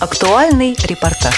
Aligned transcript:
Актуальный 0.00 0.76
репортаж. 0.84 1.34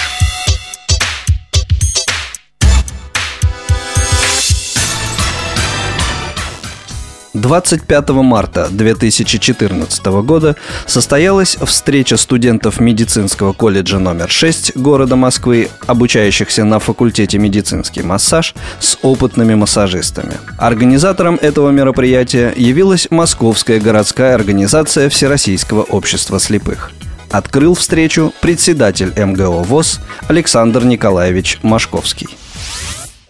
25 7.32 8.10
марта 8.10 8.68
2014 8.70 10.04
года 10.22 10.56
состоялась 10.84 11.56
встреча 11.56 12.18
студентов 12.18 12.80
медицинского 12.80 13.54
колледжа 13.54 13.98
номер 13.98 14.28
6 14.28 14.76
города 14.76 15.16
Москвы, 15.16 15.70
обучающихся 15.86 16.64
на 16.64 16.80
факультете 16.80 17.38
медицинский 17.38 18.02
массаж, 18.02 18.54
с 18.78 18.98
опытными 19.00 19.54
массажистами. 19.54 20.34
Организатором 20.58 21.38
этого 21.40 21.70
мероприятия 21.70 22.52
явилась 22.54 23.06
Московская 23.10 23.80
городская 23.80 24.34
организация 24.34 25.08
Всероссийского 25.08 25.84
общества 25.84 26.38
слепых. 26.38 26.92
Открыл 27.30 27.74
встречу 27.74 28.32
председатель 28.40 29.12
МГО 29.16 29.62
ВОЗ 29.62 30.00
Александр 30.26 30.84
Николаевич 30.84 31.58
Машковский. 31.62 32.28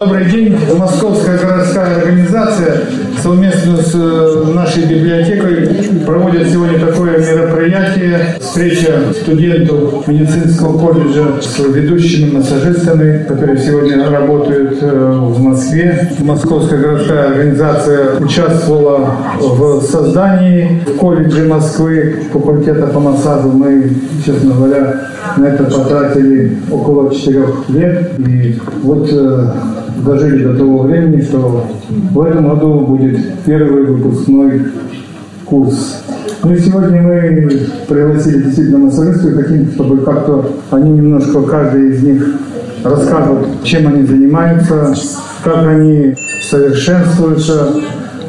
Добрый 0.01 0.25
день. 0.31 0.57
Московская 0.79 1.37
городская 1.37 1.97
организация 1.97 2.87
совместно 3.21 3.77
с 3.77 3.93
э, 3.93 4.51
нашей 4.51 4.87
библиотекой 4.87 5.67
проводит 6.07 6.49
сегодня 6.49 6.79
такое 6.79 7.19
мероприятие. 7.19 8.35
Встреча 8.39 9.13
студентов 9.13 10.07
медицинского 10.07 10.79
колледжа 10.79 11.39
с 11.39 11.59
ведущими 11.59 12.31
массажистами, 12.31 13.25
которые 13.27 13.59
сегодня 13.59 14.09
работают 14.09 14.79
э, 14.81 15.19
в 15.19 15.39
Москве. 15.39 16.09
Московская 16.17 16.79
городская 16.79 17.27
организация 17.27 18.15
участвовала 18.17 19.17
в 19.39 19.83
создании 19.83 20.81
колледжа 20.99 21.47
Москвы 21.47 22.23
факультета 22.33 22.87
по 22.87 22.99
массажу. 22.99 23.49
Мы, 23.49 23.93
честно 24.25 24.55
говоря, 24.55 25.11
на 25.37 25.45
это 25.45 25.65
потратили 25.65 26.57
около 26.71 27.13
четырех 27.13 27.69
лет. 27.69 28.11
И 28.17 28.59
вот 28.81 29.07
э, 29.11 29.51
дожили 30.03 30.43
до 30.43 30.57
того 30.57 30.83
времени, 30.83 31.21
что 31.21 31.65
в 31.89 32.21
этом 32.21 32.49
году 32.49 32.79
будет 32.81 33.17
первый 33.45 33.85
выпускной 33.85 34.61
курс. 35.45 36.03
Ну 36.43 36.53
и 36.53 36.59
сегодня 36.59 37.01
мы 37.01 37.51
пригласили 37.87 38.43
действительно 38.43 38.79
массажистов 38.79 39.31
и 39.31 39.43
хотим, 39.43 39.71
чтобы 39.73 39.97
как-то 39.97 40.45
они 40.71 40.91
немножко, 40.91 41.41
каждый 41.43 41.89
из 41.89 42.03
них 42.03 42.25
расскажут, 42.83 43.47
чем 43.63 43.87
они 43.87 44.03
занимаются, 44.03 44.93
как 45.43 45.67
они 45.67 46.15
совершенствуются. 46.41 47.69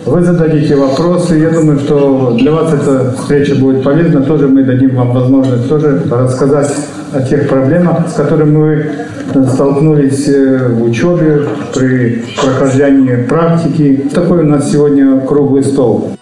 Вы 0.04 0.20
зададите 0.22 0.74
вопросы. 0.74 1.36
Я 1.36 1.50
думаю, 1.50 1.78
что 1.78 2.36
для 2.38 2.50
вас 2.50 2.74
эта 2.74 3.12
встреча 3.12 3.54
будет 3.54 3.84
полезна. 3.84 4.22
Тоже 4.22 4.48
мы 4.48 4.64
дадим 4.64 4.96
вам 4.96 5.12
возможность 5.12 5.68
тоже 5.68 6.02
рассказать 6.10 6.74
о 7.12 7.20
тех 7.20 7.48
проблемах, 7.48 8.08
с 8.08 8.14
которыми 8.14 8.56
мы 8.56 8.86
столкнулись 9.34 10.28
э, 10.28 10.68
в 10.68 10.82
учебе, 10.82 11.48
при 11.74 12.24
прохождении 12.36 13.26
практики. 13.26 14.08
Такой 14.12 14.40
у 14.40 14.46
нас 14.46 14.70
сегодня 14.70 15.20
круглый 15.20 15.64
стол. 15.64 16.16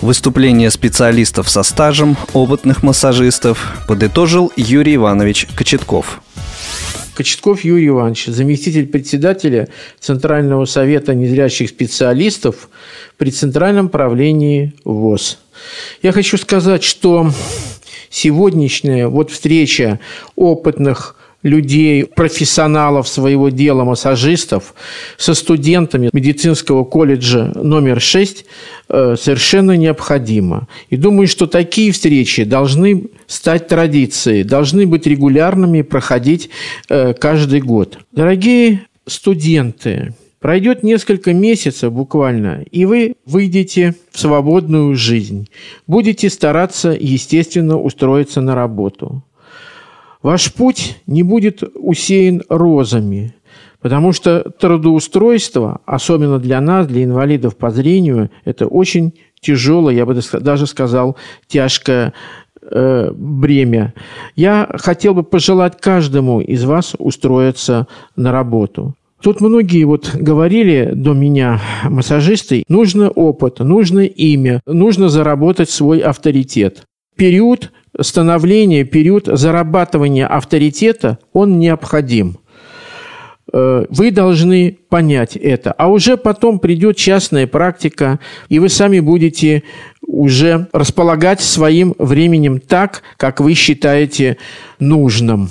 Выступление 0.00 0.70
специалистов 0.70 1.48
со 1.48 1.62
стажем, 1.62 2.16
опытных 2.34 2.82
массажистов 2.82 3.72
подытожил 3.88 4.52
Юрий 4.56 4.96
Иванович 4.96 5.48
Кочетков. 5.56 6.20
Кочетков 7.14 7.64
Юрий 7.64 7.88
Иванович, 7.88 8.26
заместитель 8.26 8.86
председателя 8.86 9.68
Центрального 10.00 10.64
совета 10.64 11.14
незрячих 11.14 11.70
специалистов 11.70 12.68
при 13.16 13.30
Центральном 13.30 13.88
правлении 13.88 14.74
ВОЗ. 14.84 15.38
Я 16.02 16.12
хочу 16.12 16.36
сказать, 16.36 16.82
что 16.82 17.30
сегодняшняя 18.10 19.06
вот 19.06 19.30
встреча 19.30 20.00
опытных 20.36 21.16
людей, 21.44 22.04
профессионалов 22.04 23.06
своего 23.06 23.50
дела, 23.50 23.84
массажистов, 23.84 24.74
со 25.16 25.34
студентами 25.34 26.10
медицинского 26.12 26.82
колледжа 26.84 27.52
номер 27.54 28.00
6 28.00 28.44
э, 28.88 29.16
совершенно 29.20 29.76
необходимо. 29.76 30.66
И 30.90 30.96
думаю, 30.96 31.28
что 31.28 31.46
такие 31.46 31.92
встречи 31.92 32.42
должны 32.42 33.04
стать 33.28 33.68
традицией, 33.68 34.42
должны 34.42 34.86
быть 34.86 35.06
регулярными, 35.06 35.82
проходить 35.82 36.50
э, 36.88 37.12
каждый 37.12 37.60
год. 37.60 37.98
Дорогие 38.10 38.86
студенты, 39.06 40.14
Пройдет 40.44 40.82
несколько 40.82 41.32
месяцев 41.32 41.90
буквально, 41.90 42.66
и 42.70 42.84
вы 42.84 43.14
выйдете 43.24 43.94
в 44.10 44.20
свободную 44.20 44.94
жизнь. 44.94 45.48
Будете 45.86 46.28
стараться, 46.28 46.90
естественно, 46.90 47.80
устроиться 47.80 48.42
на 48.42 48.54
работу. 48.54 49.22
Ваш 50.24 50.54
путь 50.54 50.96
не 51.06 51.22
будет 51.22 51.62
усеян 51.74 52.42
розами, 52.48 53.34
потому 53.82 54.12
что 54.12 54.50
трудоустройство, 54.58 55.82
особенно 55.84 56.38
для 56.38 56.62
нас, 56.62 56.86
для 56.86 57.04
инвалидов 57.04 57.58
по 57.58 57.70
зрению, 57.70 58.30
это 58.46 58.66
очень 58.66 59.12
тяжелое, 59.42 59.92
я 59.94 60.06
бы 60.06 60.18
даже 60.40 60.66
сказал, 60.66 61.18
тяжкое 61.46 62.14
э, 62.62 63.10
бремя. 63.14 63.92
Я 64.34 64.66
хотел 64.78 65.12
бы 65.12 65.24
пожелать 65.24 65.78
каждому 65.78 66.40
из 66.40 66.64
вас 66.64 66.94
устроиться 66.98 67.86
на 68.16 68.32
работу. 68.32 68.94
Тут 69.20 69.42
многие 69.42 69.84
вот 69.84 70.14
говорили 70.14 70.92
до 70.94 71.12
меня, 71.12 71.60
массажисты, 71.84 72.64
нужно 72.68 73.10
опыт, 73.10 73.58
нужно 73.58 74.00
имя, 74.00 74.62
нужно 74.64 75.10
заработать 75.10 75.68
свой 75.68 75.98
авторитет. 75.98 76.84
Период 77.14 77.70
становления, 78.00 78.84
период 78.84 79.26
зарабатывания 79.26 80.26
авторитета, 80.26 81.18
он 81.32 81.58
необходим. 81.58 82.38
Э, 83.52 83.84
вы 83.88 84.10
должны 84.10 84.78
понять 84.88 85.36
это. 85.36 85.72
А 85.72 85.88
уже 85.88 86.16
потом 86.16 86.58
придет 86.58 86.96
частная 86.96 87.46
практика, 87.46 88.18
и 88.48 88.58
вы 88.58 88.68
сами 88.68 89.00
будете 89.00 89.62
уже 90.06 90.68
располагать 90.72 91.40
своим 91.40 91.94
временем 91.98 92.60
так, 92.60 93.02
как 93.16 93.40
вы 93.40 93.54
считаете 93.54 94.38
нужным. 94.78 95.50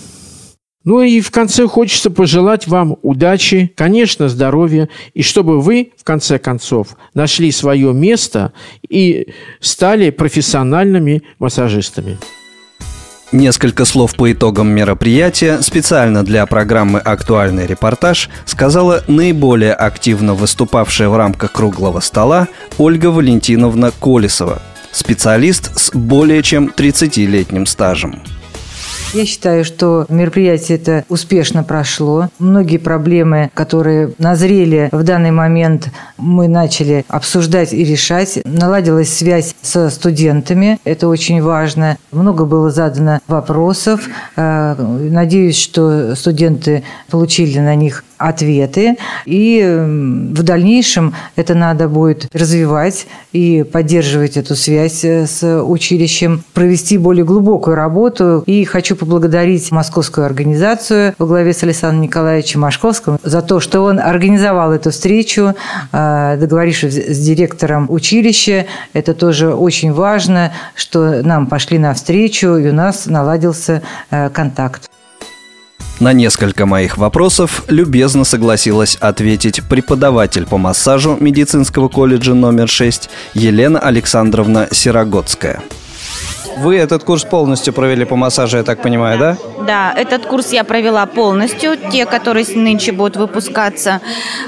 Ну 0.84 1.02
и 1.02 1.22
в 1.22 1.32
конце 1.32 1.66
хочется 1.66 2.10
пожелать 2.12 2.68
вам 2.68 2.98
удачи, 3.04 3.72
конечно, 3.76 4.28
здоровья, 4.28 4.90
и 5.14 5.22
чтобы 5.22 5.62
вы, 5.62 5.94
в 5.98 6.04
конце 6.04 6.40
концов, 6.40 6.98
нашли 7.14 7.52
свое 7.52 7.94
место 7.94 8.52
и 8.90 9.28
стали 9.62 10.10
профессиональными 10.10 11.24
массажистами. 11.40 12.18
Несколько 13.32 13.86
слов 13.86 14.14
по 14.16 14.32
итогам 14.32 14.68
мероприятия 14.68 15.60
специально 15.62 16.24
для 16.24 16.46
программы 16.46 17.00
«Актуальный 17.00 17.66
репортаж» 17.66 18.30
сказала 18.46 19.04
наиболее 19.08 19.74
активно 19.74 20.36
выступавшая 20.36 21.10
в 21.10 21.18
рамках 21.18 21.54
круглого 21.54 22.00
стола 22.02 22.48
Ольга 22.78 23.08
Валентиновна 23.08 23.92
Колесова, 23.92 24.62
специалист 24.92 25.80
с 25.80 25.92
более 25.96 26.44
чем 26.44 26.68
30-летним 26.68 27.66
стажем. 27.66 28.22
Я 29.14 29.28
считаю, 29.28 29.64
что 29.64 30.08
мероприятие 30.10 30.80
это 30.80 31.06
успешно 31.08 31.64
прошло. 31.64 32.30
Многие 32.40 32.78
проблемы, 32.78 33.52
которые 33.54 34.12
назрели 34.18 34.90
в 34.92 35.04
данный 35.04 35.30
момент, 35.30 35.90
мы 36.18 36.48
начали 36.48 37.06
обсуждать 37.08 37.74
и 37.74 37.84
решать. 37.84 38.40
Наладилась 38.44 39.16
связь 39.16 39.54
со 39.62 39.92
студентами. 39.92 40.80
Это 40.84 41.08
очень 41.08 41.44
важно. 41.44 41.98
Много 42.12 42.46
было 42.46 42.72
задано 42.72 43.20
вопросов. 43.28 44.10
Э, 44.36 44.74
надеюсь, 44.80 45.62
что 45.62 46.16
студенты 46.16 46.84
получили 47.12 47.60
на 47.60 47.76
них 47.76 48.04
ответы. 48.24 48.98
И 49.26 49.62
в 49.64 50.44
дальнейшем 50.44 51.14
это 51.36 51.56
надо 51.56 51.88
будет 51.88 52.28
развивать 52.34 53.08
и 53.32 53.64
поддерживать 53.64 54.38
эту 54.38 54.56
связь 54.56 55.04
э, 55.04 55.26
с 55.28 55.62
училищем, 55.64 56.44
провести 56.54 56.98
более 56.98 57.26
глубокую 57.26 57.76
работу. 57.76 58.44
И 58.46 58.64
хочу 58.64 58.96
поблагодарить 58.96 59.72
московскую 59.72 60.26
организацию 60.26 61.16
во 61.18 61.26
главе 61.26 61.54
с 61.54 61.64
Александром 61.64 62.02
Николаевичем 62.02 62.62
Машковским 62.62 63.18
за 63.24 63.42
то, 63.42 63.60
что 63.60 63.82
он 63.82 64.00
организовал 64.00 64.72
эту 64.72 64.92
встречу, 64.92 65.54
э, 65.92 66.38
договорившись 66.40 66.96
с 66.96 67.20
директором 67.20 67.88
училища. 67.90 68.66
Это 68.94 69.14
тоже 69.14 69.54
очень 69.54 69.92
важно, 69.92 70.52
что 70.76 71.22
нам 71.24 71.48
пошли 71.48 71.78
навстречу, 71.78 72.56
и 72.58 72.70
у 72.70 72.74
нас 72.74 73.06
наладился 73.06 73.82
э, 74.12 74.30
контакт. 74.30 74.93
На 76.04 76.12
несколько 76.12 76.66
моих 76.66 76.98
вопросов 76.98 77.64
любезно 77.70 78.26
согласилась 78.26 78.98
ответить 78.98 79.64
преподаватель 79.70 80.46
по 80.46 80.58
массажу 80.58 81.16
медицинского 81.18 81.88
колледжа 81.88 82.34
номер 82.34 82.68
6 82.68 83.10
Елена 83.36 83.80
Александровна 83.80 84.68
Сирогодская. 84.70 85.62
Вы 86.58 86.76
этот 86.76 87.06
курс 87.06 87.24
полностью 87.24 87.72
провели 87.72 88.04
по 88.04 88.18
массажу, 88.18 88.58
я 88.58 88.64
так 88.64 88.82
понимаю, 88.82 89.18
да? 89.18 89.38
Да, 89.66 89.94
этот 89.96 90.26
курс 90.26 90.52
я 90.52 90.66
провела 90.66 91.06
полностью. 91.06 91.78
Те, 91.90 92.06
которые 92.06 92.46
нынче 92.54 92.92
будут 92.92 93.16
выпускаться, 93.16 94.02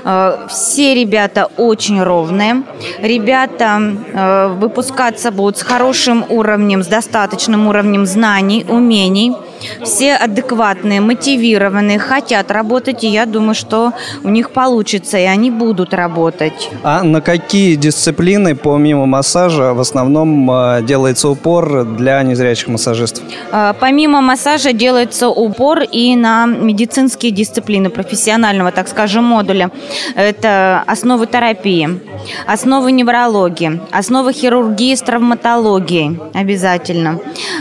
э, 0.04 0.48
все 0.50 0.94
ребята 0.94 1.48
очень 1.56 2.04
ровные. 2.04 2.64
Ребята 3.00 3.80
э, 3.80 4.48
выпускаться 4.60 5.32
будут 5.32 5.58
с 5.58 5.62
хорошим 5.62 6.26
уровнем, 6.28 6.84
с 6.84 6.88
достаточным 6.88 7.68
уровнем 7.68 8.06
знаний, 8.06 8.66
умений. 8.68 9.34
Все 9.84 10.16
адекватные, 10.16 11.02
мотивированные, 11.02 12.00
хотят 12.00 12.52
работать, 12.52 13.04
и 13.04 13.08
я 13.08 13.26
думаю, 13.26 13.56
что 13.56 13.94
у 14.24 14.30
них 14.30 14.52
получится, 14.52 15.18
и 15.18 15.24
они 15.24 15.52
будут 15.52 15.94
работать. 15.94 16.70
А 16.84 17.04
на 17.04 17.22
какие 17.22 17.76
дисциплины, 17.76 18.56
помимо 18.56 19.06
массажа, 19.06 19.74
в 19.74 19.80
основном 19.80 20.50
э, 20.52 20.82
делается 20.84 21.30
упор 21.30 21.86
для 21.86 22.22
незрячих 22.24 22.68
массажистов? 22.68 23.24
Э, 23.52 23.74
помимо 23.80 24.22
массажа 24.22 24.74
делается 24.74 25.30
упор 25.30 25.82
и 25.82 26.16
на 26.16 26.46
медицинские 26.46 27.32
дисциплины 27.32 27.90
профессионального, 27.90 28.72
так 28.72 28.88
скажем, 28.88 29.24
модуля. 29.24 29.72
Это 30.16 30.84
основы 30.88 31.28
терапии, 31.28 32.00
основы 32.48 32.92
неврологии, 32.92 33.82
основы 33.92 34.34
хирургии 34.34 34.96
с 34.96 35.02
травматологией 35.02 36.20
обязательно, 36.34 37.20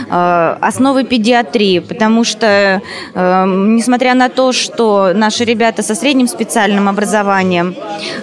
э, 0.09 0.57
основы 0.61 1.03
педиатрии, 1.03 1.79
потому 1.95 2.23
что, 2.25 2.81
э, 3.13 3.45
несмотря 3.47 4.13
на 4.15 4.29
то, 4.29 4.51
что 4.51 5.13
наши 5.13 5.45
ребята 5.45 5.81
со 5.81 5.95
средним 5.95 6.27
специальным 6.27 6.89
образованием, 6.89 7.75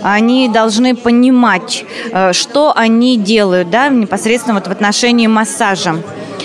они 0.03 0.49
должны 0.49 0.95
понимать, 0.95 1.85
э, 2.13 2.33
что 2.33 2.73
они 2.77 3.17
делают, 3.17 3.71
да, 3.71 3.89
непосредственно 3.89 4.55
вот 4.55 4.67
в 4.67 4.71
отношении 4.71 5.27
массажа. 5.27 5.95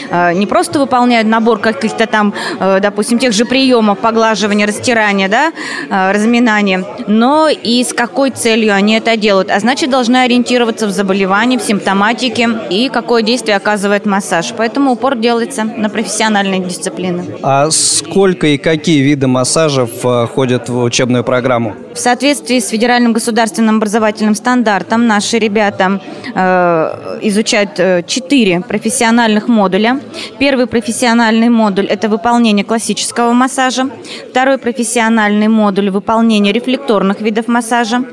Э, 0.09 0.33
не 0.33 0.45
просто 0.45 0.79
выполняют 0.79 1.27
набор 1.27 1.59
каких-то 1.59 2.05
там, 2.07 2.33
э, 2.59 2.79
допустим, 2.81 3.19
тех 3.19 3.33
же 3.33 3.45
приемов 3.45 3.99
поглаживания, 3.99 4.67
растирания, 4.67 5.27
да, 5.29 5.51
э, 5.89 6.11
разминания, 6.11 6.85
но 7.07 7.49
и 7.49 7.83
с 7.83 7.93
какой 7.93 8.31
целью 8.31 8.73
они 8.73 8.95
это 8.95 9.17
делают. 9.17 9.51
А 9.51 9.59
значит, 9.59 9.89
должны 9.89 10.17
ориентироваться 10.17 10.87
в 10.87 10.91
заболевании, 10.91 11.57
в 11.57 11.61
симптоматике 11.61 12.49
и 12.69 12.89
какое 12.89 13.21
действие 13.21 13.57
оказывает 13.57 14.05
массаж. 14.05 14.53
Поэтому 14.55 14.91
упор 14.91 15.15
делается 15.17 15.63
на 15.63 15.89
профессиональные 15.89 16.59
дисциплины. 16.59 17.23
А 17.41 17.69
сколько 17.71 18.47
и 18.47 18.57
какие 18.57 19.01
виды 19.01 19.27
массажев 19.27 19.89
входят 20.29 20.69
в 20.69 20.83
учебную 20.83 21.23
программу? 21.23 21.75
В 21.93 21.99
соответствии 21.99 22.59
с 22.59 22.69
федеральным 22.69 23.13
государственным 23.13 23.77
образовательным 23.77 24.35
стандартом 24.35 25.07
наши 25.07 25.39
ребята 25.39 25.99
э, 26.35 27.19
изучают 27.23 28.05
четыре 28.07 28.61
профессиональных 28.61 29.47
модуля 29.47 29.96
Первый 30.39 30.67
профессиональный 30.67 31.49
модуль– 31.49 31.85
это 31.89 32.09
выполнение 32.09 32.63
классического 32.63 33.33
массажа. 33.33 33.89
Второй 34.29 34.57
профессиональный 34.57 35.47
модуль– 35.47 35.89
выполнение 35.91 36.53
рефлекторных 36.53 37.21
видов 37.21 37.47
массажа. 37.47 38.03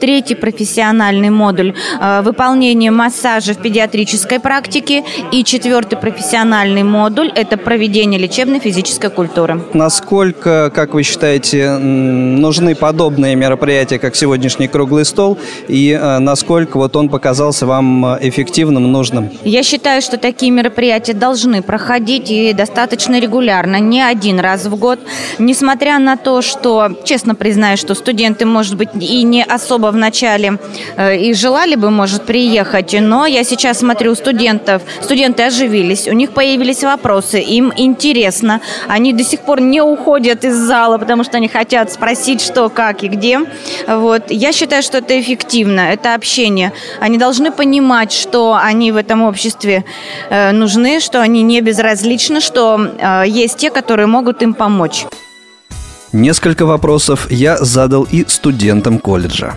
Третий 0.00 0.34
профессиональный 0.34 1.30
модуль 1.30 1.74
э,– 2.00 2.22
выполнение 2.24 2.90
массажа 2.90 3.54
в 3.54 3.58
педиатрической 3.58 4.40
практике. 4.40 5.04
И 5.32 5.44
четвертый 5.44 5.96
профессиональный 5.96 6.82
модуль– 6.82 7.32
это 7.34 7.56
проведение 7.56 8.20
лечебной 8.20 8.60
физической 8.60 9.10
культуры. 9.10 9.62
Насколько, 9.74 10.70
как 10.74 10.94
вы 10.94 11.02
считаете, 11.02 11.78
нужны 11.78 12.74
подобные 12.74 13.34
мероприятия, 13.36 13.98
как 13.98 14.14
сегодняшний 14.16 14.68
круглый 14.68 15.04
стол, 15.04 15.38
и 15.68 15.90
э, 15.90 16.18
насколько 16.18 16.76
вот 16.76 16.94
он 16.96 17.08
показался 17.08 17.66
вам 17.66 18.06
э, 18.06 18.18
эффективным, 18.22 18.92
нужным? 18.92 19.30
Я 19.44 19.62
считаю, 19.62 20.02
что 20.02 20.16
такие 20.16 20.52
мероприятия 20.52 21.14
должны 21.14 21.31
должны 21.32 21.62
проходить 21.62 22.30
и 22.30 22.52
достаточно 22.52 23.18
регулярно, 23.18 23.76
не 23.80 24.02
один 24.02 24.38
раз 24.38 24.66
в 24.66 24.76
год. 24.76 25.00
Несмотря 25.38 25.98
на 25.98 26.18
то, 26.18 26.42
что, 26.42 26.90
честно 27.04 27.34
признаюсь, 27.34 27.80
что 27.80 27.94
студенты, 27.94 28.44
может 28.44 28.76
быть, 28.76 28.90
и 29.00 29.22
не 29.22 29.42
особо 29.42 29.86
в 29.92 29.96
начале 29.96 30.58
э, 30.96 31.16
и 31.16 31.32
желали 31.32 31.76
бы, 31.76 31.90
может, 31.90 32.24
приехать, 32.24 32.94
но 33.00 33.24
я 33.24 33.44
сейчас 33.44 33.78
смотрю 33.78 34.14
студентов, 34.14 34.82
студенты 35.00 35.44
оживились, 35.44 36.06
у 36.06 36.12
них 36.12 36.32
появились 36.32 36.84
вопросы, 36.84 37.40
им 37.40 37.72
интересно, 37.78 38.60
они 38.86 39.14
до 39.14 39.24
сих 39.24 39.40
пор 39.40 39.62
не 39.62 39.80
уходят 39.80 40.44
из 40.44 40.54
зала, 40.54 40.98
потому 40.98 41.24
что 41.24 41.38
они 41.38 41.48
хотят 41.48 41.90
спросить, 41.90 42.42
что, 42.42 42.68
как 42.68 43.04
и 43.04 43.08
где. 43.08 43.40
Вот. 43.88 44.30
Я 44.30 44.52
считаю, 44.52 44.82
что 44.82 44.98
это 44.98 45.18
эффективно, 45.18 45.80
это 45.80 46.14
общение. 46.14 46.72
Они 47.00 47.16
должны 47.16 47.50
понимать, 47.50 48.12
что 48.12 48.54
они 48.54 48.92
в 48.92 48.96
этом 48.96 49.22
обществе 49.22 49.84
э, 50.28 50.52
нужны, 50.52 51.00
что 51.00 51.21
они 51.22 51.42
не 51.42 51.60
безразличны, 51.60 52.40
что 52.40 52.78
э, 52.78 53.24
есть 53.26 53.56
те, 53.56 53.70
которые 53.70 54.06
могут 54.06 54.42
им 54.42 54.54
помочь. 54.54 55.06
Несколько 56.12 56.66
вопросов 56.66 57.30
я 57.30 57.56
задал 57.56 58.06
и 58.12 58.26
студентам 58.28 58.98
колледжа. 58.98 59.54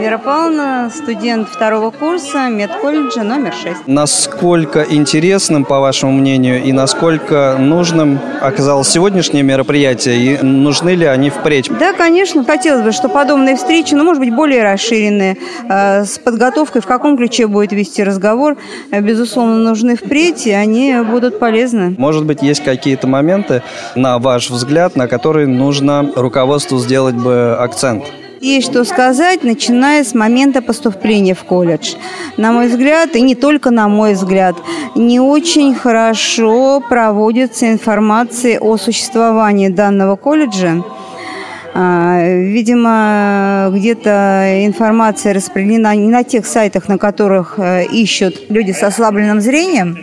Вера 0.00 0.16
Павловна, 0.16 0.90
студент 0.90 1.46
второго 1.50 1.90
курса 1.90 2.48
медколледжа 2.48 3.22
номер 3.22 3.52
6. 3.52 3.86
Насколько 3.86 4.82
интересным, 4.82 5.66
по 5.66 5.78
вашему 5.78 6.12
мнению, 6.12 6.62
и 6.62 6.72
насколько 6.72 7.56
нужным 7.58 8.18
оказалось 8.40 8.88
сегодняшнее 8.88 9.42
мероприятие, 9.42 10.16
и 10.16 10.42
нужны 10.42 10.94
ли 10.94 11.04
они 11.04 11.28
впредь? 11.28 11.70
Да, 11.78 11.92
конечно. 11.92 12.42
Хотелось 12.44 12.82
бы, 12.82 12.92
что 12.92 13.10
подобные 13.10 13.56
встречи, 13.56 13.92
ну, 13.92 14.04
может 14.04 14.20
быть, 14.20 14.34
более 14.34 14.62
расширенные, 14.62 15.36
э, 15.68 16.04
с 16.06 16.18
подготовкой, 16.18 16.80
в 16.80 16.86
каком 16.86 17.18
ключе 17.18 17.46
будет 17.46 17.72
вести 17.72 18.02
разговор, 18.02 18.56
э, 18.90 19.02
безусловно, 19.02 19.58
нужны 19.58 19.96
впредь, 19.96 20.46
и 20.46 20.52
они 20.52 20.96
будут 21.10 21.38
полезны. 21.38 21.94
Может 21.98 22.24
быть, 22.24 22.40
есть 22.40 22.64
какие-то 22.64 23.06
моменты, 23.06 23.62
на 23.96 24.18
ваш 24.18 24.48
взгляд, 24.48 24.96
на 24.96 25.08
которые 25.08 25.46
нужно 25.46 26.10
руководству 26.16 26.78
сделать 26.78 27.16
бы 27.16 27.54
акцент? 27.60 28.04
Есть 28.40 28.70
что 28.70 28.84
сказать, 28.84 29.44
начиная 29.44 30.02
с 30.02 30.14
момента 30.14 30.62
поступления 30.62 31.34
в 31.34 31.44
колледж. 31.44 31.96
На 32.38 32.52
мой 32.52 32.68
взгляд, 32.68 33.14
и 33.14 33.20
не 33.20 33.34
только 33.34 33.70
на 33.70 33.86
мой 33.86 34.14
взгляд, 34.14 34.56
не 34.94 35.20
очень 35.20 35.74
хорошо 35.74 36.80
проводится 36.80 37.70
информация 37.70 38.58
о 38.58 38.78
существовании 38.78 39.68
данного 39.68 40.16
колледжа. 40.16 40.82
А, 41.74 42.24
видимо, 42.24 43.68
где-то 43.74 44.64
информация 44.64 45.34
распределена 45.34 45.94
не 45.94 46.08
на 46.08 46.24
тех 46.24 46.46
сайтах, 46.46 46.88
на 46.88 46.96
которых 46.96 47.58
э, 47.58 47.84
ищут 47.92 48.50
люди 48.50 48.72
с 48.72 48.82
ослабленным 48.82 49.42
зрением. 49.42 49.98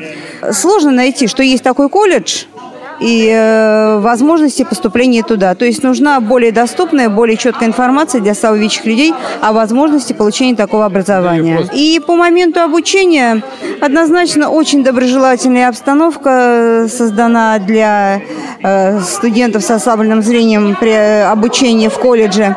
Сложно 0.51 0.91
найти, 0.91 1.25
что 1.25 1.41
есть 1.41 1.63
такой 1.63 1.89
колледж– 1.89 2.43
и 2.99 3.29
э, 3.33 3.99
возможности 3.99 4.63
поступления 4.63 5.23
туда. 5.23 5.55
То 5.55 5.65
есть 5.65 5.83
нужна 5.83 6.19
более 6.19 6.51
доступная, 6.51 7.09
более 7.09 7.37
четкая 7.37 7.69
информация 7.69 8.21
для 8.21 8.33
слабовидящих 8.33 8.85
людей 8.85 9.13
о 9.41 9.53
возможности 9.53 10.13
получения 10.13 10.55
такого 10.55 10.85
образования. 10.85 11.67
И 11.73 12.01
по 12.05 12.15
моменту 12.15 12.61
обучения 12.61 13.43
однозначно 13.81 14.49
очень 14.49 14.83
доброжелательная 14.83 15.69
обстановка 15.69 16.29
э, 16.29 16.87
создана 16.87 17.59
для 17.59 18.21
э, 18.63 18.99
студентов 19.01 19.63
с 19.63 19.71
ослабленным 19.71 20.21
зрением 20.21 20.75
при 20.79 21.23
обучении 21.23 21.87
в 21.87 21.97
колледже. 21.97 22.55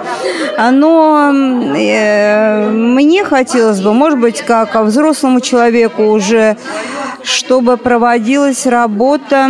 Но 0.72 1.32
э, 1.32 2.68
мне 2.70 3.24
хотелось 3.24 3.80
бы, 3.80 3.92
может 3.92 4.18
быть, 4.18 4.42
как 4.42 4.74
взрослому 4.74 5.40
человеку 5.40 6.04
уже 6.04 6.56
чтобы 7.22 7.76
проводилась 7.76 8.66
работа 8.66 9.48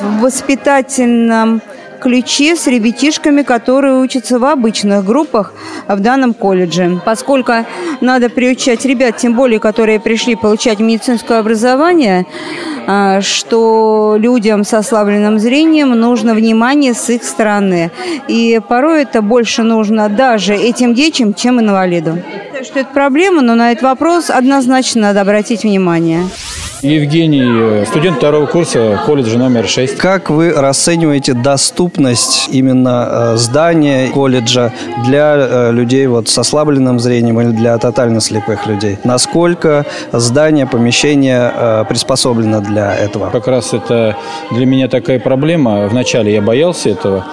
в 0.00 0.20
воспитательном 0.20 1.62
ключе 1.98 2.56
с 2.56 2.66
ребятишками, 2.66 3.42
которые 3.42 4.00
учатся 4.00 4.38
в 4.38 4.44
обычных 4.44 5.04
группах 5.04 5.52
в 5.86 6.00
данном 6.00 6.32
колледже. 6.32 7.00
Поскольку 7.04 7.52
надо 8.00 8.30
приучать 8.30 8.84
ребят, 8.84 9.16
тем 9.16 9.34
более, 9.34 9.60
которые 9.60 10.00
пришли 10.00 10.36
получать 10.36 10.78
медицинское 10.78 11.38
образование, 11.38 12.26
а, 12.86 13.20
что 13.20 14.16
людям 14.18 14.64
с 14.64 14.72
ослабленным 14.72 15.38
зрением 15.38 15.90
нужно 15.90 16.34
внимание 16.34 16.94
с 16.94 17.10
их 17.10 17.22
стороны. 17.24 17.90
И 18.28 18.60
порой 18.66 19.02
это 19.02 19.20
больше 19.20 19.62
нужно 19.62 20.08
даже 20.08 20.54
этим 20.54 20.94
детям, 20.94 21.34
чем 21.34 21.60
инвалиду. 21.60 22.18
Что 22.62 22.80
это 22.80 22.90
проблема, 22.92 23.42
но 23.42 23.54
на 23.54 23.72
этот 23.72 23.84
вопрос 23.84 24.30
однозначно 24.30 25.02
надо 25.02 25.20
обратить 25.20 25.64
внимание. 25.64 26.24
Евгений, 26.82 27.42
э, 27.42 27.84
студент 27.86 28.18
второго 28.18 28.46
курса 28.46 29.00
колледжа 29.04 29.36
номер 29.36 29.66
6. 29.66 29.96
Как 29.96 30.30
вы 30.30 30.52
расцениваете 30.52 31.34
доступность 31.34 32.48
именно 32.52 33.08
э, 33.10 33.36
здания 33.36 34.08
колледжа 34.10 34.72
для 35.04 35.34
э, 35.36 35.72
людей 35.72 36.06
вот 36.06 36.28
с 36.28 36.38
ослабленным 36.38 37.00
зрением 37.00 37.40
или 37.40 37.50
для 37.50 37.76
тотально 37.78 38.20
слепых 38.20 38.66
людей? 38.68 38.96
Насколько 39.02 39.86
здание, 40.12 40.66
помещение 40.66 41.84
приспособлено 41.88 42.60
для 42.60 42.94
этого? 42.94 43.30
Как 43.30 43.48
раз 43.48 43.74
это 43.74 44.16
для 44.52 44.66
меня 44.66 44.86
такая 44.88 45.18
проблема. 45.18 45.88
Вначале 45.88 46.32
я 46.32 46.42
боялся 46.42 46.90
этого. 46.90 47.24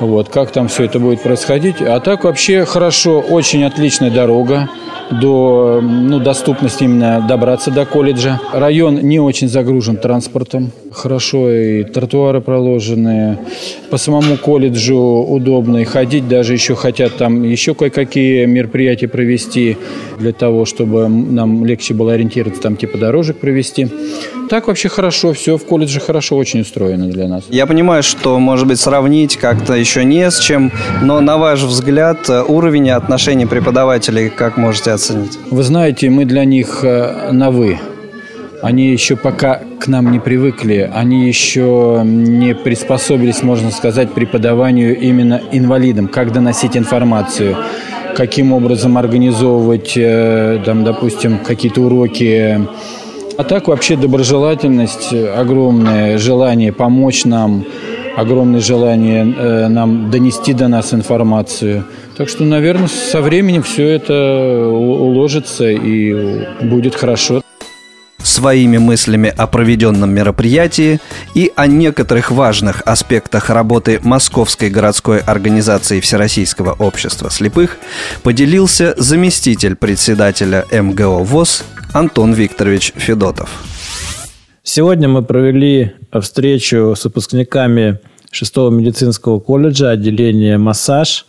Вот, 0.00 0.28
как 0.28 0.50
там 0.50 0.68
все 0.68 0.84
это 0.84 0.98
будет 0.98 1.22
происходить. 1.22 1.80
А 1.80 2.00
так 2.00 2.24
вообще 2.24 2.64
хорошо, 2.66 3.20
очень 3.20 3.64
отличная 3.64 4.10
дорога 4.10 4.68
до 5.10 5.80
ну, 5.82 6.18
доступности 6.18 6.84
именно 6.84 7.24
добраться 7.26 7.70
до 7.70 7.86
колледжа. 7.86 8.40
Район 8.52 8.73
район 8.74 8.96
не 8.96 9.20
очень 9.20 9.48
загружен 9.48 9.96
транспортом. 9.96 10.72
Хорошо 10.90 11.48
и 11.48 11.84
тротуары 11.84 12.40
проложены. 12.40 13.38
По 13.90 13.98
самому 13.98 14.36
колледжу 14.36 14.96
удобно 14.96 15.78
и 15.78 15.84
ходить. 15.84 16.26
Даже 16.26 16.54
еще 16.54 16.74
хотят 16.74 17.16
там 17.16 17.44
еще 17.44 17.74
кое-какие 17.74 18.46
мероприятия 18.46 19.06
провести 19.06 19.76
для 20.18 20.32
того, 20.32 20.64
чтобы 20.64 21.08
нам 21.08 21.64
легче 21.64 21.94
было 21.94 22.14
ориентироваться, 22.14 22.62
там 22.62 22.76
типа 22.76 22.98
дорожек 22.98 23.36
провести. 23.36 23.86
Так 24.50 24.66
вообще 24.66 24.88
хорошо, 24.88 25.32
все 25.32 25.56
в 25.56 25.64
колледже 25.64 26.00
хорошо 26.00 26.36
очень 26.36 26.62
устроено 26.62 27.06
для 27.06 27.28
нас. 27.28 27.44
Я 27.50 27.66
понимаю, 27.66 28.02
что, 28.02 28.40
может 28.40 28.66
быть, 28.66 28.80
сравнить 28.80 29.36
как-то 29.36 29.74
еще 29.74 30.04
не 30.04 30.30
с 30.30 30.40
чем, 30.40 30.72
но 31.00 31.20
на 31.20 31.38
ваш 31.38 31.62
взгляд, 31.62 32.28
уровень 32.48 32.90
отношений 32.90 33.46
преподавателей 33.46 34.30
как 34.30 34.56
можете 34.56 34.90
оценить? 34.90 35.38
Вы 35.50 35.62
знаете, 35.62 36.10
мы 36.10 36.24
для 36.24 36.44
них 36.44 36.80
э, 36.82 37.30
на 37.30 37.50
«вы». 37.50 37.78
Они 38.64 38.92
еще 38.92 39.14
пока 39.14 39.60
к 39.78 39.88
нам 39.88 40.10
не 40.10 40.18
привыкли, 40.18 40.90
они 40.90 41.26
еще 41.28 42.00
не 42.02 42.54
приспособились, 42.54 43.42
можно 43.42 43.70
сказать, 43.70 44.12
преподаванию 44.12 44.98
именно 44.98 45.38
инвалидам, 45.52 46.08
как 46.08 46.32
доносить 46.32 46.74
информацию, 46.74 47.58
каким 48.16 48.54
образом 48.54 48.96
организовывать, 48.96 49.92
э, 49.96 50.62
там, 50.64 50.82
допустим, 50.82 51.40
какие-то 51.40 51.82
уроки 51.82 52.66
а 53.36 53.44
так 53.44 53.68
вообще 53.68 53.96
доброжелательность 53.96 55.12
огромное, 55.12 56.16
желание 56.16 56.72
помочь 56.72 57.26
нам, 57.26 57.66
огромное 58.16 58.60
желание 58.60 59.26
э, 59.26 59.68
нам 59.68 60.10
донести 60.10 60.54
до 60.54 60.68
нас 60.68 60.94
информацию. 60.94 61.84
Так 62.16 62.30
что, 62.30 62.44
наверное, 62.44 62.88
со 62.88 63.20
временем 63.20 63.62
все 63.62 63.88
это 63.88 64.68
уложится 64.70 65.68
и 65.68 66.46
будет 66.62 66.94
хорошо. 66.94 67.43
Своими 68.34 68.78
мыслями 68.78 69.32
о 69.36 69.46
проведенном 69.46 70.10
мероприятии 70.10 70.98
и 71.36 71.52
о 71.54 71.68
некоторых 71.68 72.32
важных 72.32 72.82
аспектах 72.84 73.48
работы 73.48 74.00
Московской 74.02 74.70
городской 74.70 75.20
организации 75.20 76.00
Всероссийского 76.00 76.72
общества 76.72 77.30
слепых 77.30 77.76
поделился 78.24 78.94
заместитель 78.96 79.76
председателя 79.76 80.64
МГО 80.72 81.22
ВОЗ 81.22 81.64
Антон 81.92 82.32
Викторович 82.32 82.94
Федотов. 82.96 83.50
Сегодня 84.64 85.08
мы 85.08 85.22
провели 85.22 85.92
встречу 86.20 86.96
с 86.96 87.04
выпускниками 87.04 88.00
6 88.32 88.56
медицинского 88.56 89.38
колледжа 89.38 89.90
отделения 89.90 90.58
«Массаж». 90.58 91.26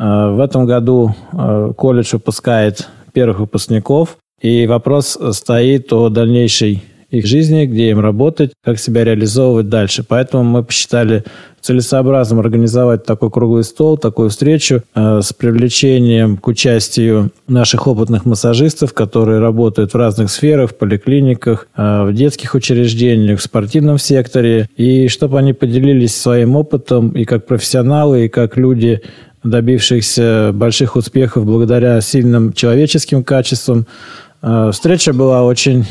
Э, 0.00 0.32
в 0.32 0.40
этом 0.40 0.66
году 0.66 1.14
э, 1.32 1.72
колледж 1.76 2.08
выпускает 2.14 2.88
первых 3.12 3.38
выпускников, 3.38 4.16
и 4.40 4.66
вопрос 4.66 5.18
стоит 5.32 5.92
о 5.92 6.08
дальнейшей 6.08 6.82
их 7.10 7.26
жизни, 7.26 7.66
где 7.66 7.90
им 7.90 8.00
работать, 8.00 8.52
как 8.62 8.78
себя 8.78 9.04
реализовывать 9.04 9.68
дальше. 9.68 10.04
Поэтому 10.06 10.44
мы 10.44 10.62
посчитали 10.62 11.24
целесообразным 11.60 12.40
организовать 12.40 13.04
такой 13.04 13.30
круглый 13.30 13.64
стол, 13.64 13.98
такую 13.98 14.30
встречу 14.30 14.82
э, 14.94 15.20
с 15.20 15.32
привлечением 15.32 16.36
к 16.36 16.46
участию 16.46 17.32
наших 17.48 17.86
опытных 17.86 18.24
массажистов, 18.24 18.94
которые 18.94 19.40
работают 19.40 19.92
в 19.92 19.96
разных 19.96 20.30
сферах, 20.30 20.70
в 20.70 20.76
поликлиниках, 20.76 21.68
э, 21.76 22.04
в 22.04 22.14
детских 22.14 22.54
учреждениях, 22.54 23.40
в 23.40 23.42
спортивном 23.42 23.98
секторе, 23.98 24.68
и 24.76 25.08
чтобы 25.08 25.38
они 25.38 25.52
поделились 25.52 26.16
своим 26.16 26.56
опытом 26.56 27.10
и 27.10 27.24
как 27.24 27.46
профессионалы, 27.46 28.26
и 28.26 28.28
как 28.28 28.56
люди, 28.56 29.02
добившихся 29.42 30.50
больших 30.54 30.96
успехов 30.96 31.44
благодаря 31.44 32.00
сильным 32.00 32.52
человеческим 32.52 33.24
качествам, 33.24 33.86
Э, 33.86 34.29
встреча 34.72 35.12
была 35.12 35.42
очень 35.42 35.86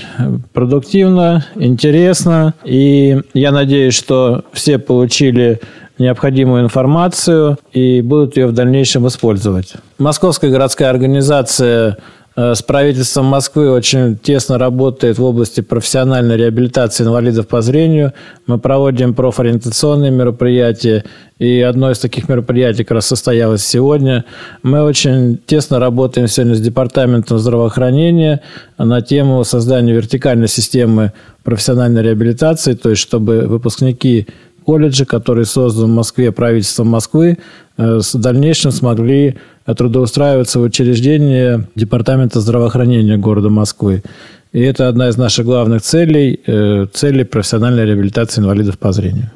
продуктивна, 0.53 1.45
интересна, 1.55 2.53
и 2.63 3.21
я 3.33 3.51
надеюсь, 3.51 3.93
что 3.93 4.43
все 4.53 4.79
получили 4.79 5.59
необходимую 5.97 6.63
информацию 6.63 7.57
и 7.73 8.01
будут 8.01 8.37
ее 8.37 8.47
в 8.47 8.53
дальнейшем 8.53 9.07
использовать. 9.07 9.73
Московская 9.97 10.49
городская 10.49 10.89
организация 10.89 11.69
Э, 11.89 11.95
с 12.39 12.61
правительством 12.61 13.25
Москвы 13.25 13.69
очень 13.69 14.17
тесно 14.17 14.57
работает 14.57 15.17
в 15.17 15.23
области 15.25 15.59
профессиональной 15.59 16.37
реабилитации 16.37 17.03
инвалидов 17.03 17.49
по 17.49 17.61
зрению. 17.61 18.13
Мы 18.47 18.59
проводим 18.59 19.13
профориентационные 19.13 20.11
мероприятия, 20.11 21.03
и 21.37 21.59
одно 21.59 21.91
из 21.91 21.99
таких 21.99 22.29
мероприятий 22.29 22.85
как 22.85 22.95
раз 22.95 23.07
состоялось 23.07 23.65
сегодня. 23.65 24.23
Мы 24.63 24.81
очень 24.81 25.37
тесно 25.45 25.79
работаем 25.79 26.29
сегодня 26.29 26.55
с 26.55 26.61
Департаментом 26.61 27.39
здравоохранения 27.39 28.39
на 28.77 29.01
тему 29.01 29.43
создания 29.43 29.91
вертикальной 29.91 30.47
системы 30.47 31.11
профессиональной 31.43 32.03
реабилитации, 32.03 32.73
то 32.73 32.89
есть 32.89 33.01
чтобы 33.01 33.47
выпускники 33.47 34.27
колледжа, 34.65 35.03
который 35.03 35.45
создан 35.45 35.91
в 35.91 35.95
Москве 35.95 36.31
правительством 36.31 36.87
Москвы, 36.87 37.37
э, 37.77 37.99
в 37.99 38.17
дальнейшем 38.17 38.71
смогли 38.71 39.37
трудоустраиваться 39.75 40.59
в 40.59 40.63
учреждение 40.63 41.67
Департамента 41.75 42.39
здравоохранения 42.39 43.17
города 43.17 43.49
Москвы. 43.49 44.03
И 44.51 44.61
это 44.61 44.87
одна 44.87 45.09
из 45.09 45.17
наших 45.17 45.45
главных 45.45 45.81
целей, 45.81 46.39
э, 46.45 46.87
целей 46.91 47.23
профессиональной 47.23 47.85
реабилитации 47.85 48.41
инвалидов 48.41 48.79
по 48.79 48.91
зрению. 48.91 49.29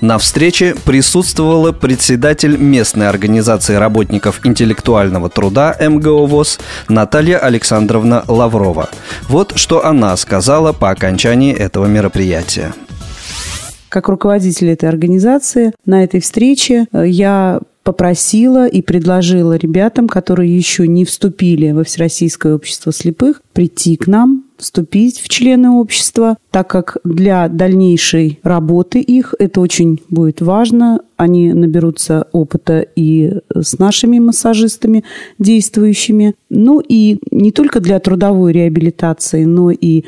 На 0.00 0.18
встрече 0.18 0.76
присутствовала 0.84 1.72
председатель 1.72 2.56
местной 2.56 3.08
организации 3.08 3.74
работников 3.74 4.46
интеллектуального 4.46 5.28
труда 5.28 5.76
МГО 5.80 6.26
ВОЗ 6.26 6.60
Наталья 6.88 7.38
Александровна 7.38 8.22
Лаврова. 8.28 8.90
Вот 9.28 9.54
что 9.56 9.84
она 9.84 10.16
сказала 10.16 10.72
по 10.72 10.90
окончании 10.90 11.52
этого 11.52 11.86
мероприятия. 11.86 12.74
Как 13.88 14.08
руководитель 14.08 14.70
этой 14.70 14.88
организации 14.88 15.72
на 15.84 16.04
этой 16.04 16.20
встрече 16.20 16.86
э, 16.92 17.08
я 17.08 17.58
попросила 17.88 18.66
и 18.66 18.82
предложила 18.82 19.56
ребятам, 19.56 20.08
которые 20.08 20.54
еще 20.54 20.86
не 20.86 21.06
вступили 21.06 21.70
во 21.70 21.84
Всероссийское 21.84 22.54
общество 22.54 22.92
слепых, 22.92 23.40
прийти 23.54 23.96
к 23.96 24.06
нам, 24.06 24.44
вступить 24.58 25.18
в 25.18 25.30
члены 25.30 25.70
общества, 25.70 26.36
так 26.50 26.68
как 26.68 26.98
для 27.02 27.48
дальнейшей 27.48 28.40
работы 28.42 29.00
их 29.00 29.34
это 29.38 29.62
очень 29.62 30.02
будет 30.10 30.42
важно. 30.42 31.00
Они 31.16 31.54
наберутся 31.54 32.26
опыта 32.32 32.80
и 32.94 33.38
с 33.54 33.78
нашими 33.78 34.18
массажистами 34.18 35.02
действующими. 35.38 36.34
Ну 36.50 36.82
и 36.86 37.16
не 37.30 37.52
только 37.52 37.80
для 37.80 38.00
трудовой 38.00 38.52
реабилитации, 38.52 39.44
но 39.44 39.70
и 39.70 40.04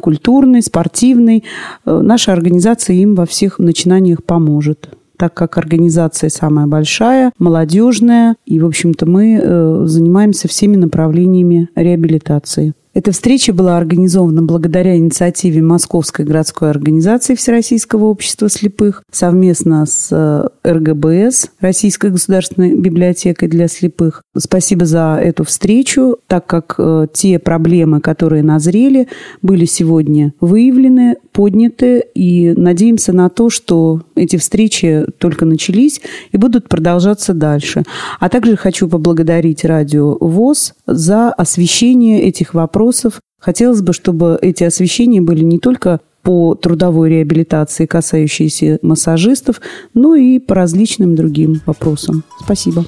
культурной, 0.00 0.62
спортивной. 0.62 1.44
Э, 1.86 2.00
наша 2.02 2.32
организация 2.32 2.96
им 2.96 3.14
во 3.14 3.24
всех 3.24 3.60
начинаниях 3.60 4.24
поможет 4.24 4.88
так 5.20 5.34
как 5.34 5.58
организация 5.58 6.30
самая 6.30 6.66
большая, 6.66 7.32
молодежная, 7.38 8.36
и, 8.46 8.58
в 8.58 8.64
общем-то, 8.64 9.04
мы 9.04 9.38
э, 9.38 9.82
занимаемся 9.84 10.48
всеми 10.48 10.76
направлениями 10.76 11.68
реабилитации. 11.74 12.72
Эта 12.92 13.12
встреча 13.12 13.52
была 13.52 13.76
организована 13.76 14.42
благодаря 14.42 14.96
инициативе 14.96 15.62
Московской 15.62 16.24
городской 16.24 16.70
организации 16.70 17.36
Всероссийского 17.36 18.06
общества 18.06 18.48
слепых 18.48 19.04
совместно 19.12 19.86
с 19.86 20.08
э, 20.10 20.48
РГБС, 20.68 21.50
Российской 21.60 22.10
государственной 22.10 22.74
библиотекой 22.74 23.48
для 23.48 23.68
слепых. 23.68 24.22
Спасибо 24.36 24.86
за 24.86 25.20
эту 25.22 25.44
встречу, 25.44 26.16
так 26.26 26.46
как 26.46 26.74
э, 26.78 27.06
те 27.12 27.38
проблемы, 27.38 28.00
которые 28.00 28.42
назрели, 28.42 29.06
были 29.40 29.66
сегодня 29.66 30.32
выявлены, 30.40 31.14
подняты, 31.40 32.04
и 32.14 32.52
надеемся 32.54 33.14
на 33.14 33.30
то, 33.30 33.48
что 33.48 34.02
эти 34.14 34.36
встречи 34.36 35.06
только 35.16 35.46
начались 35.46 36.02
и 36.32 36.36
будут 36.36 36.68
продолжаться 36.68 37.32
дальше. 37.32 37.84
А 38.18 38.28
также 38.28 38.56
хочу 38.56 38.88
поблагодарить 38.88 39.64
радио 39.64 40.18
ВОЗ 40.20 40.74
за 40.86 41.30
освещение 41.32 42.20
этих 42.20 42.52
вопросов. 42.52 43.20
Хотелось 43.38 43.80
бы, 43.80 43.94
чтобы 43.94 44.38
эти 44.42 44.64
освещения 44.64 45.22
были 45.22 45.42
не 45.42 45.58
только 45.58 46.00
по 46.22 46.54
трудовой 46.54 47.08
реабилитации, 47.08 47.86
касающиеся 47.86 48.78
массажистов, 48.82 49.62
но 49.94 50.14
и 50.14 50.40
по 50.40 50.54
различным 50.54 51.14
другим 51.14 51.62
вопросам. 51.64 52.22
Спасибо. 52.44 52.84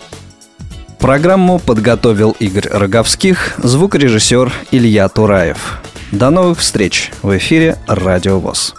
Программу 0.99 1.59
подготовил 1.59 2.37
Игорь 2.39 2.69
Роговских, 2.71 3.55
звукорежиссер 3.63 4.53
Илья 4.73 5.09
Тураев. 5.09 5.83
До 6.13 6.29
новых 6.29 6.59
встреч 6.59 7.11
в 7.23 7.35
эфире 7.39 7.79
«Радио 7.87 8.39
ВОЗ». 8.39 8.75